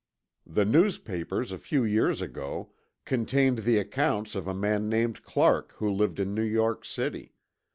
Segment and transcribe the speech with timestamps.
[0.47, 2.71] The newspapers, a few years ago,
[3.05, 7.35] contained the accounts of a man named Clark who lived in New York City.